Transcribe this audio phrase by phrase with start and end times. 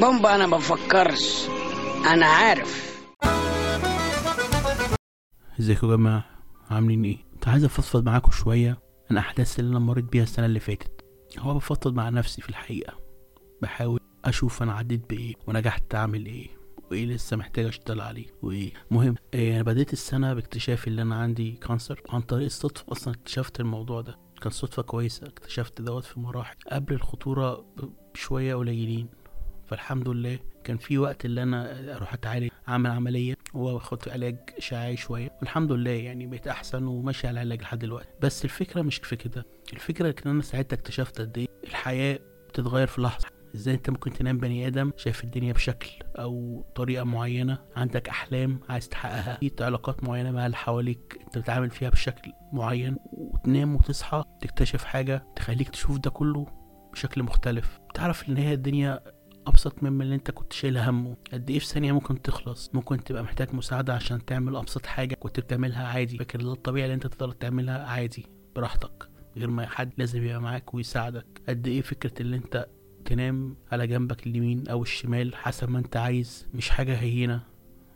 [0.00, 1.46] بومبا أنا بفكرش.
[2.06, 2.94] أنا عارف.
[5.60, 6.24] ازيكم يا جماعة؟
[6.70, 8.76] عاملين إيه؟ كنت عايز أفضفض معاكم شوية عن
[9.10, 11.04] الاحداث اللي أنا مريت بيها السنة اللي فاتت.
[11.38, 12.94] هو بفضفض مع نفسي في الحقيقة.
[13.62, 16.48] بحاول أشوف أنا عديت بإيه ونجحت أعمل إيه
[16.90, 18.72] وإيه لسه محتاج أشتغل عليه وإيه.
[18.90, 22.84] مهم إيه أنا بديت السنة باكتشاف اللي أنا عندي كانسر عن طريق الصدفة.
[22.92, 24.18] أصلا اكتشفت الموضوع ده.
[24.42, 25.26] كان صدفة كويسة.
[25.26, 27.64] اكتشفت دوت في مراحل قبل الخطورة
[28.14, 29.08] بشوية قليلين.
[29.74, 35.28] فالحمد لله كان في وقت اللي أنا أروح أتعالج أعمل عملية واخد علاج اشعاعي شوية.
[35.40, 38.08] والحمد لله يعني بقيت أحسن وماشي على العلاج لحد دلوقتي.
[38.20, 43.00] بس الفكرة مش في كده الفكرة إن أنا ساعتها اكتشفت قد إيه الحياة بتتغير في
[43.00, 48.60] لحظه إزاي أنت ممكن تنام بني آدم شايف الدنيا بشكل أو طريقة معينة عندك أحلام
[48.68, 49.36] عايز تحققها.
[49.36, 52.96] في علاقات معينة مع اللي حواليك أنت بتتعامل فيها بشكل معين.
[53.12, 56.46] وتنام وتصحى تكتشف حاجة تخليك تشوف ده كله
[56.92, 57.80] بشكل مختلف.
[57.94, 59.00] تعرف إن هي الدنيا
[59.46, 61.16] أبسط مما اللي أنت كنت شايل همه.
[61.32, 65.40] قد إيه في ثانية ممكن تخلص؟ ممكن تبقى محتاج مساعدة عشان تعمل أبسط حاجة كنت
[65.40, 66.18] بتعملها عادي.
[66.18, 68.26] فاكر ده الطبيعي اللي أنت تقدر تعملها عادي.
[68.56, 69.08] براحتك.
[69.36, 71.26] غير ما حد لازم يبقى معاك ويساعدك.
[71.48, 72.66] قد إيه فكرة اللي أنت
[73.04, 76.46] تنام على جنبك اليمين أو الشمال حسب ما أنت عايز.
[76.54, 77.40] مش حاجة هينة.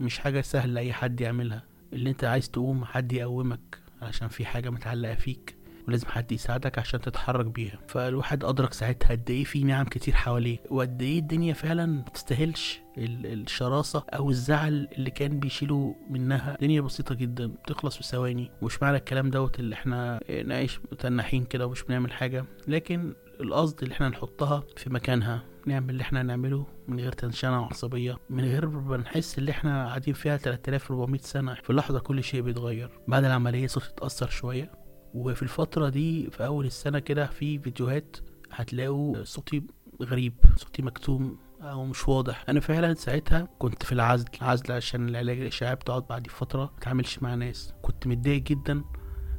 [0.00, 1.62] مش حاجة سهلة أي حد يعملها.
[1.92, 5.56] اللي أنت عايز تقوم حد يقومك علشان في حاجة متعلقة فيك.
[5.88, 7.78] ولازم حد يساعدك عشان تتحرك بيها.
[7.88, 12.80] فالواحد أدرك ساعتها قد إيه في نعم كتير حواليه وقد إيه الدنيا فعلا ما تستاهلش
[12.98, 16.56] الشراسة أو الزعل اللي كان بيشيله منها.
[16.60, 18.50] دنيا بسيطة جدا بتخلص في ثواني.
[18.62, 23.94] ومش معنى الكلام دوت اللي إحنا نعيش متنحين كده ومش بنعمل حاجة لكن القصد اللي
[23.94, 28.96] إحنا نحطها في مكانها نعمل اللي إحنا نعمله من غير تنشنة وعصبية من غير ما
[28.96, 31.54] نحس اللي إحنا قاعدين فيها 3400 سنة.
[31.54, 32.90] في لحظة كل شيء بيتغير.
[33.08, 34.70] بعد العملية صرت اتأثر شوية.
[35.14, 38.16] وفي الفترة دي في أول السنة كده في فيديوهات
[38.52, 39.62] هتلاقوا صوتي
[40.02, 42.44] غريب صوتي مكتوم أو مش واضح.
[42.48, 47.34] أنا فعلا ساعتها كنت في العزل عزل عشان العلاج الإشعاعي بتقعد بعد فترة متعاملش مع
[47.34, 47.74] ناس.
[47.82, 48.84] كنت متضايق جدا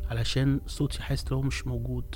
[0.09, 2.15] علشان صوتي حاسس لو مش موجود.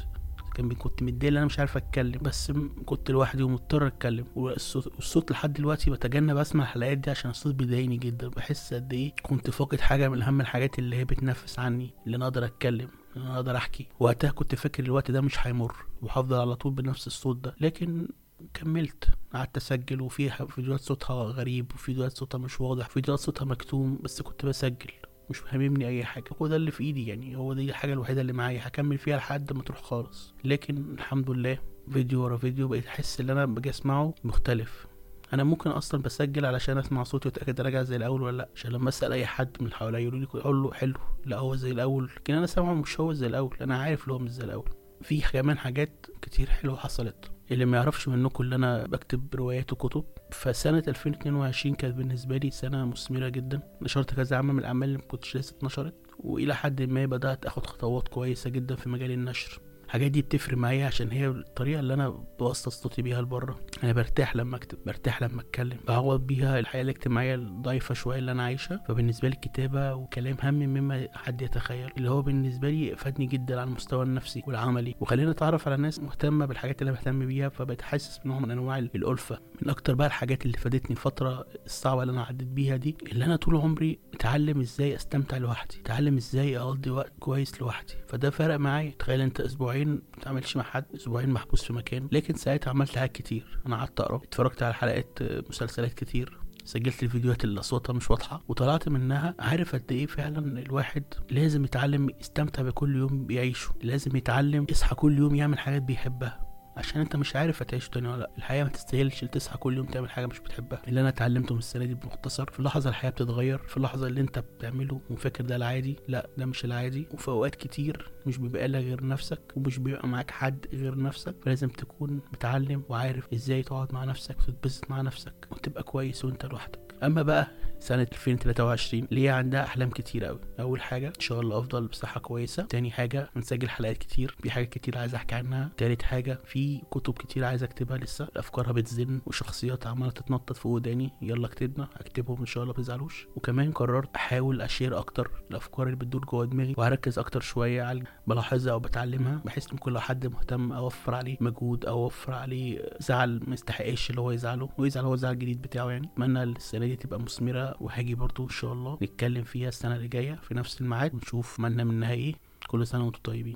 [0.57, 2.51] كان كنت متضايق أنا مش عارف أتكلم بس
[2.85, 4.25] كنت لوحدي ومضطر أتكلم.
[4.35, 8.27] والصوت, لحد دلوقتي بتجنب أسمع الحلقات دي عشان الصوت بيضايقني جدا.
[8.27, 12.25] بحس قد إيه كنت فاقد حاجة من أهم الحاجات اللي هي بتنفس عني اللي أنا
[12.25, 13.87] أقدر أتكلم اللي أنا أقدر أحكي.
[13.99, 18.09] وقتها كنت فاكر الوقت ده مش هيمر وهفضل على طول بنفس الصوت ده لكن
[18.53, 20.01] كملت قعدت أسجل.
[20.01, 24.91] وفي فيديوهات صوتها غريب وفيديوهات صوتها مش واضح فيديوهات صوتها مكتوم بس كنت بسجل.
[25.29, 26.25] مش هاممني أي حاجة.
[26.41, 27.35] هو ده اللي في إيدي يعني.
[27.35, 28.67] هو دي الحاجة الوحيدة اللي معايا.
[28.67, 30.33] هكمل فيها لحد ما تروح خالص.
[30.43, 31.57] لكن الحمد لله
[31.91, 34.87] فيديو ورا فيديو بقيت أحس إن أنا باجي أسمعه مختلف.
[35.33, 38.49] أنا ممكن أصلا بسجل علشان أسمع صوتي وأتأكد راجع زي الأول ولا لأ.
[38.55, 41.71] عشان لما أسأل أي حد من حواليا يقولوا لي أقول له حلو لأ هو زي
[41.71, 42.09] الأول.
[42.17, 43.57] لكن اانا سامعه مش هو زي الأول.
[43.61, 44.69] أنا عارف اللي هو مش زي الأول.
[45.01, 47.31] في كمان حاجات كتير حلوة حصلت.
[47.51, 50.05] اللي ما يعرفش منكم اللي أنا بكتب روايات وكتب.
[50.31, 53.61] فسنة 2022 كانت بالنسبة لي سنة مثمرة جدا.
[53.81, 55.95] نشرت كذا عمل من الأعمال اللي مكنتش لسه اتنشرت.
[56.19, 59.59] وإلى حد ما بدأت أخد خطوات كويسة جدا في مجال النشر.
[59.87, 62.09] الحاجات دي بتفرق معايا عشان هي الطريقة اللي أنا
[62.39, 63.59] بوصل صوتي بيها لبره.
[63.83, 65.77] أنا برتاح لما أكتب برتاح لما أتكلم.
[65.87, 68.83] بعوض بيها الحياة الاجتماعية الضعيفة شوية اللي أنا عايشها.
[68.87, 71.89] فبالنسبة لي الكتابة وكلام هم مما حد يتخيل.
[71.97, 74.95] اللي هو بالنسبة لي فادني جدا على المستوى النفسي والعملي.
[74.99, 77.49] وخليني أتعرف على ناس مهتمة بالحاجات اللي أنا بهتم بيها.
[77.49, 79.39] فبقيت حاسس بنوع من أنواع الألفة.
[79.61, 83.35] من أكتر بقى الحاجات اللي فادتني الفترة الصعبة اللي أنا عديت بيها دي اللي أنا
[83.35, 85.77] طول عمري أتعلم إزاي أستمتع لوحدي.
[85.81, 87.93] أتعلم إزاي أقضي وقت كويس لوحدي.
[88.07, 88.93] فده فرق معايا.
[88.99, 92.07] تخيل أنت أسبوعين ما بتتعاملش مع حد أسبوعين محبوس في مكان.
[92.11, 93.59] لكن ساعتها عملت حاجات كتير.
[93.67, 96.39] أنا قعدت أقرأ اتفرجت على حلقات مسلسلات كتير.
[96.65, 98.43] سجلت الفيديوهات اللي أصواتها مش واضحة.
[98.47, 103.73] وطلعت منها عارف قد إيه فعلا الواحد لازم يتعلم يستمتع بكل يوم بيعيشه.
[103.83, 106.46] لازم يتعلم يصحى كل يوم يعمل حاجات بيحبها.
[106.77, 108.31] عشان انت مش عارف هتعيش تاني ولا لأ.
[108.37, 110.81] الحياة ما تستاهلش تصحى كل يوم تعمل حاجة مش بتحبها.
[110.87, 114.39] اللي أنا اتعلمته من السنة دي بمختصر في اللحظه الحياة بتتغير في اللحظه اللي أنت
[114.39, 117.07] بتعمله وفاكر ده العادي لأ ده مش العادي.
[117.13, 121.35] وفي أوقات كتير مش بيبقى لك غير نفسك ومش بيبقى معاك حد غير نفسك.
[121.45, 126.79] فلازم تكون متعلم وعارف إزاي تقعد مع نفسك وتتبسط مع نفسك وتبقى كويس وأنت لوحدك.
[127.03, 127.47] أما بقى
[127.79, 130.39] سنة 2023 اللي هي عندها أحلام كتير أوي.
[130.59, 132.63] أول حاجة إن شاء الله أفضل بصحة كويسة.
[132.63, 134.35] تاني حاجة نسجل حلقات كتير.
[134.43, 135.71] في حاجات كتير عايز أحكي عنها.
[135.77, 138.27] تالت حاجة في كتب كتير عايز أكتبها لسه.
[138.37, 141.11] أفكارها بتزن وشخصيات عمالة تتنطط في وداني.
[141.21, 141.87] يلا اكتبنا.
[141.97, 146.75] أكتبهم إن شاء الله متزعلوش وكمان قررت أحاول أشير أكتر الأفكار اللي بتدور جوه دماغي
[146.77, 149.41] وهركز أكتر شوية على بلاحظها أو بتعلمها.
[149.45, 154.21] بحيث إن كل حد مهتم أوفر عليه مجهود أو أوفر عليه زعل ما يستحقش اللي
[154.21, 154.69] هو يزعله.
[154.77, 156.09] ويزعل هو الزعل الجديد بتاعه يعني.
[156.13, 157.66] أتمنى السنة دي تبقى مثمرة.
[157.79, 161.83] وهاجي برضو إن شاء الله نتكلم فيها السنة اللي جاية في نفس الميعاد ونشوف مالنا
[161.83, 162.35] منها إيه
[162.67, 163.55] كل سنة وأنتم طيبين.